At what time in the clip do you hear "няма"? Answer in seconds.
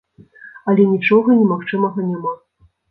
2.11-2.33